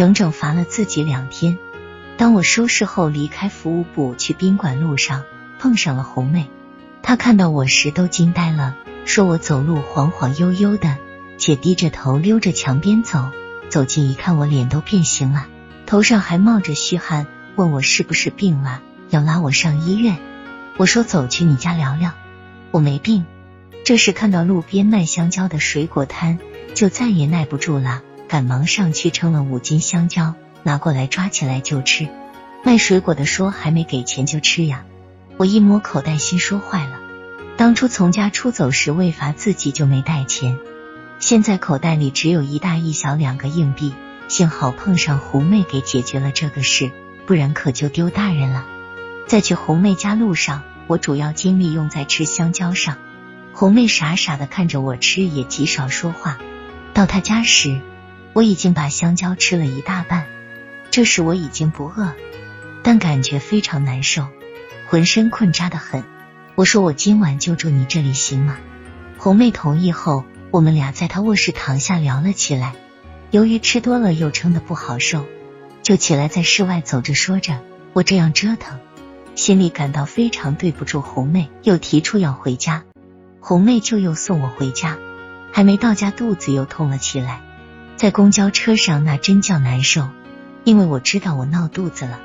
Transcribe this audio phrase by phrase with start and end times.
[0.00, 1.58] 整整罚了自己两天。
[2.16, 5.24] 当我收拾后离开服务部去宾馆路上，
[5.58, 6.48] 碰上了红妹。
[7.02, 8.74] 她看到我时都惊呆了，
[9.04, 10.96] 说我走路晃晃悠悠的，
[11.36, 13.30] 且低着头溜着墙边走。
[13.68, 15.48] 走近一看，我脸都变形了，
[15.84, 17.26] 头上还冒着虚汗，
[17.56, 18.80] 问我是不是病了，
[19.10, 20.16] 要拉我上医院。
[20.78, 22.12] 我说走去你家聊聊，
[22.70, 23.26] 我没病。
[23.84, 26.38] 这时看到路边卖香蕉的水果摊，
[26.74, 28.00] 就再也耐不住了，
[28.30, 32.08] 赶忙上去称了五斤香蕉，拿过来抓起来就吃。
[32.64, 34.84] 卖水果的说还没给钱就吃呀，
[35.36, 37.00] 我一摸口袋，心说坏了。
[37.56, 40.56] 当初从家出走时为罚自己就没带钱，
[41.18, 43.92] 现在口袋里只有一大一小两个硬币，
[44.28, 46.92] 幸好碰上红妹给解决了这个事，
[47.26, 48.64] 不然可就丢大人了。
[49.26, 52.96] 在去红妹家路上，我主要精力用在吃香蕉上。
[53.52, 56.38] 红妹傻傻的看着我吃，也极少说话。
[56.94, 57.80] 到她家时，
[58.32, 60.26] 我已经把香蕉吃了一大半。
[60.90, 62.12] 这时我已经不饿，
[62.82, 64.26] 但感觉非常难受，
[64.88, 66.04] 浑身困扎的很。
[66.54, 68.58] 我说我今晚就住你这里行吗？
[69.18, 72.74] 红妹同意后，我们俩在她卧室躺下聊了起来。
[73.30, 75.26] 由于吃多了又撑得不好受，
[75.82, 77.60] 就起来在室外走着说着。
[77.92, 78.80] 我这样折腾，
[79.36, 82.84] 心里感到非常对不住红妹，又提出要回家。
[83.38, 84.98] 红妹就又送我回家，
[85.52, 87.40] 还没到家，肚子又痛了起来。
[88.00, 90.08] 在公交车上，那真叫难受，
[90.64, 92.18] 因为我知道我闹肚子了，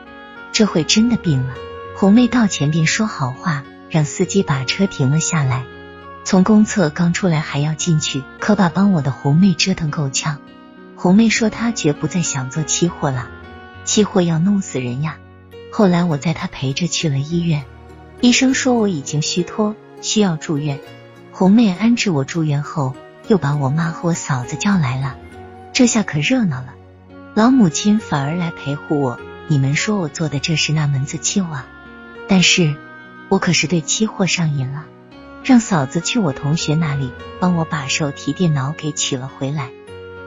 [0.54, 1.54] 这回真的病了。
[1.98, 5.66] 红妹到前边说好话，让司机把车停了下来。
[6.24, 10.38] 从公厕刚出来还要进去，可把帮我的红妹折腾够呛。
[10.96, 13.28] 红妹说她绝不再想做期货了，
[13.84, 15.18] 期货要弄死人呀。
[15.74, 17.66] 后来我在她陪着去了医院，
[18.22, 20.80] 医生说我已经虚脱，需要住院。
[21.34, 22.96] 红妹安置我住院后，
[23.28, 25.18] 又把我妈和我嫂子叫来了，
[25.76, 26.74] 这下可热闹了。
[27.34, 29.20] 老母亲反而来陪护我。
[29.50, 31.68] 你们说我做的这是那门子气啊？
[32.30, 32.78] 但是
[33.28, 34.86] 我可是对期货上瘾了。
[35.44, 39.70] 让嫂子去我同学那里帮我把手提电脑给取了回来。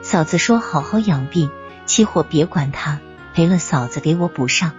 [0.03, 1.49] 嫂子说好好养病，
[1.87, 2.99] 期货别管他，
[3.33, 4.73] 赔了嫂子给我补上。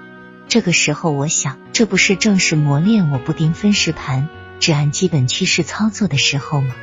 [0.46, 4.28] 这个时候我想，这不是正是磨练我不盯分时盘？
[4.60, 6.76] 只按基本趋势操作的时候吗？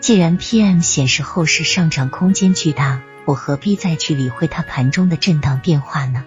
[0.00, 6.24] 既然 PM 显示后市上涨空间巨大，我何必再去理会它盘中的震荡变化呢？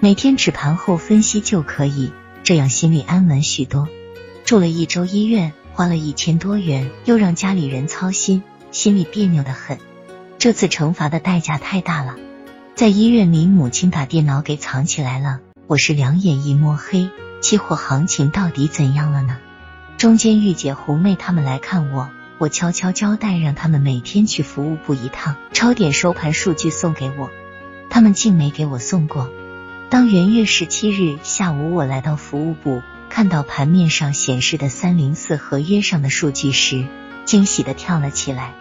[0.00, 2.12] 每天止盘后分析就可以，
[2.42, 3.88] 这样心里安稳许多。
[4.44, 9.78] 住了一周医院，花了一千多元，又让家里人操心，心里别扭的很。
[10.38, 12.16] 这次惩罚的代价太大了。
[12.74, 17.08] 在医院里，母亲把电脑给藏起来了，我是两眼一摸黑。
[17.40, 19.38] 期货行情到底怎样了呢？
[19.98, 27.30] 中间玉姐、红妹他们来看我，我悄悄交代让他们每天去服务部一趟，抄点收盘数据送给我。
[27.88, 29.30] 他们竟没给我送过。
[29.88, 36.86] 当元月十七日下午我来到服务部，看到盘面上显示的三零四合约上的数据时，
[37.24, 38.52] 惊喜的跳了起来。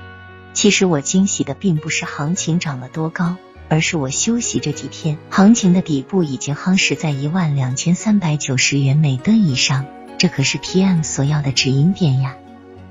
[0.54, 3.36] 其实我惊喜的并不是行情涨了多高，
[3.68, 9.86] 而是我休息这几天，行情的底部已经夯实在一万两千三百九十元每吨以上。
[10.18, 12.38] 这可是 PM 所要的止盈点呀，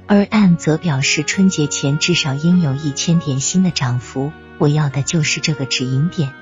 [0.07, 4.33] 而 M 则表示春节前至少应有一千点新的涨幅。
[4.59, 6.33] 我要的就是这个止盈点。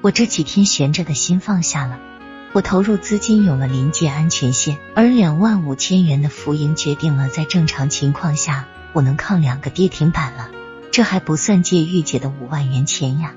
[0.00, 1.98] 我这几天悬着的心放下了，
[2.52, 10.50] 我投入资金有了临界安全线，而两万五千元的浮盈决定了在正常情况下我能抗两个跌停板了。
[10.90, 13.34] 这还不算借玉姐的五万元钱呀。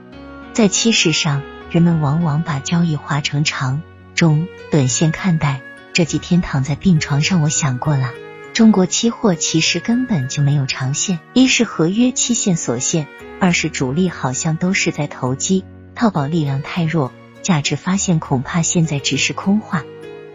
[0.54, 3.82] 在期市上，人们往往把交易划成长、
[4.16, 5.62] 中、短线看待。
[5.94, 8.10] 这几天躺在病床上，我想过了，
[8.54, 11.20] 中国期货其实根本就没有长线。
[11.34, 13.08] 一是合约期限所限，
[13.40, 15.66] 二是主力好像都是在投机，
[15.96, 19.84] 套保力量太弱，价值发现恐怕现在只是空话。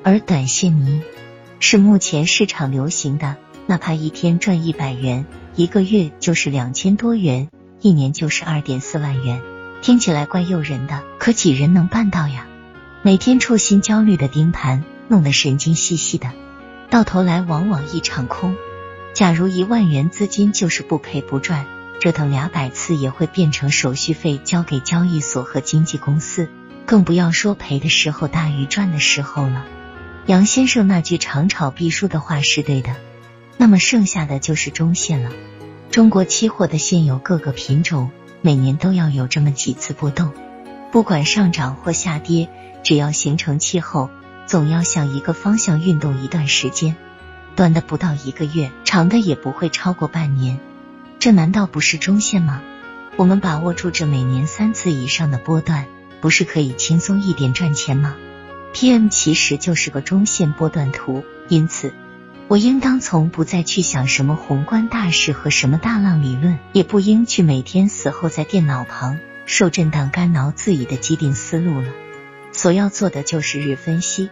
[0.02, 1.02] 而短线泥
[1.60, 3.36] 是目前市场流行的，
[3.68, 5.24] 哪怕一天赚一百元，
[5.54, 7.48] 一个月就是两千多元，
[7.80, 9.40] 一年就是二点四万元，
[9.80, 12.48] 听起来怪诱人的，可几人能办到呀？
[13.02, 14.82] 每天处心焦虑的盯盘。
[15.10, 16.32] 弄得神经兮兮的，
[16.90, 18.56] 到头来往往一场空。
[19.14, 21.66] 假如一万元资金就是不赔不赚，
[22.00, 26.48] 折腾两百次也会变成手续费交给交易所和经纪公司，
[26.86, 29.64] 更不要说赔的时候大于赚的时候了。
[30.26, 32.94] 杨先生那句长炒必输的话是对的，
[33.56, 35.30] 那么剩下的就是中线了。
[35.90, 40.32] 中国期货的现有各个品种，每年都要有这么几次波动，
[40.92, 42.48] 不管上涨或下跌，
[42.84, 44.10] 只要形成气候。
[44.48, 46.96] 总要向一个方向运动一段时间，
[47.54, 50.58] 短的不到一个月，长的也不会超过半年。
[51.18, 52.62] 这难道不是中线吗？
[53.16, 55.84] 我们把握住这每年三次以上的波段，
[56.22, 58.16] 不是可以轻松一点赚钱吗
[58.72, 61.92] ？PM 其实就是个中线波段图，因此
[62.46, 71.88] 我应当从不再去想什么宏观大事和什么大浪理论，也不应去每天死后在电脑旁受震荡干挠自己的既定思路了。
[72.58, 74.30] 所要做的就是日分析。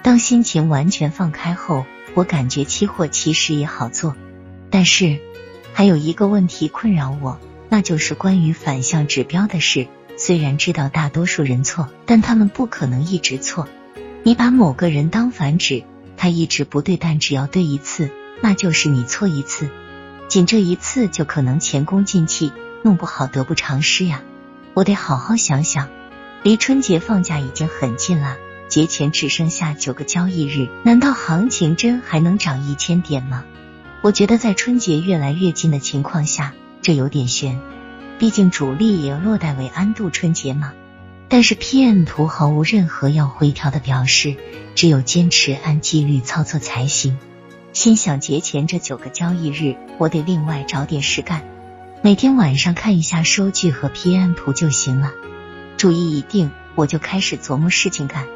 [0.00, 1.84] 当心情完全放开后，
[2.14, 4.16] 我感觉期货其实也好做，
[4.70, 5.18] 但是
[5.74, 7.38] 还有一个问题困扰我，
[7.68, 9.88] 那就是关于反向指标的事。
[10.16, 13.68] 虽然知道大多数人错，但他们不可能一直错。
[14.22, 15.84] 你把某个人当反指，
[16.16, 19.68] 他一直不对，但只要对一次，那就是你错一次。
[20.28, 22.52] 仅这一次就可能前功尽弃，
[22.82, 24.22] 弄不好得不偿失呀。
[24.72, 25.90] 我得好好想想。
[26.46, 28.36] 离春节放假已经很近了，
[28.68, 33.42] 节前只剩下九个交易日，难道行情真还能涨一千点吗？
[34.00, 37.60] 我觉得在春节越来越近的情况下，这有点悬。
[38.20, 40.72] 毕竟主力也要落袋为安度春节嘛。
[41.28, 44.36] 但是 PM 图毫无任何要回调的表示，
[44.76, 47.18] 只有坚持按纪律操作才行。
[47.72, 51.42] 心想节前这九个交易日，我得另外找点事干，
[52.02, 55.10] 每天晚上看一下收据和 PM 图就行了。
[55.76, 58.26] 主意已定，我就开始琢磨事情干。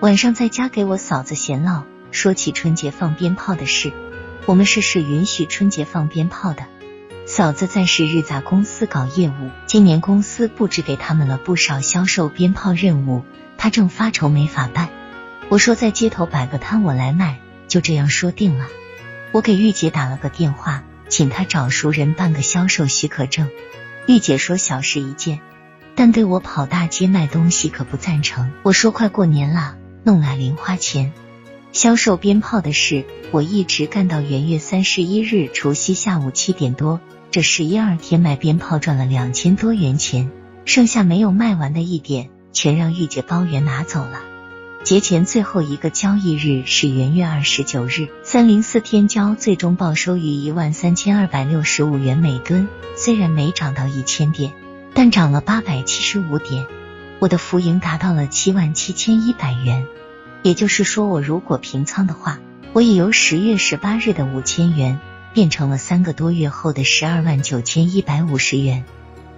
[0.00, 3.92] 晚上在家给我嫂子闲唠，说起春节放鞭炮的事。
[4.46, 6.66] 我们市是允许春节放鞭炮的。
[7.26, 13.24] 嫂子在是日杂公司搞业务，今年公司布置给他们了不少销售鞭炮任务，
[13.56, 14.90] 他正发愁没法办。
[15.48, 18.66] 我说在街头摆个摊我来卖，就这样说定了。
[19.32, 23.48] 我给玉姐打了个电话，请她找熟人办个销售许可证。
[24.06, 25.40] 玉姐说小事一件，
[25.94, 28.50] 但对我跑大街卖东西可不赞成。
[28.62, 31.12] 我说快过年了，弄来零花钱。
[31.72, 37.00] 销售鞭炮的事，我一直干到元月三十一日除夕下午七点多。
[37.30, 40.30] 这十一二天卖鞭炮赚了两千多元钱，
[40.64, 44.20] 剩下没有卖完的一点，全让玉姐包圆拿走了。
[44.84, 54.52] 节前最后一个交易日是元月二十九日，三零四天交最终报收于一万三千二百六十五元每吨，虽然没涨到一千点，
[54.94, 56.66] 但涨了八百七十五点，
[57.18, 59.86] 我的浮盈达到了七万七千一百元。
[60.42, 62.38] 也就是说，我如果平仓的话，
[62.72, 64.98] 我也由十月十八日的五千元。
[65.34, 68.84] 变成了三个多月后的十二万九千一百五十元。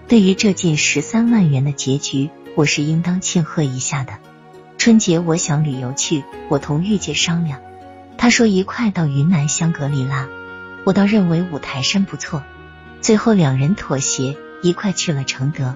[0.09, 4.19] 对于这近十三万元的结局，我是应当庆贺一下的。
[4.77, 7.63] 春节我想旅游去，我同玉姐商量，
[8.19, 10.29] 她说一块到云南香格里拉，
[10.85, 12.43] 我倒认为五台山不错。
[13.01, 15.75] 最后两人妥协，一块去了承德。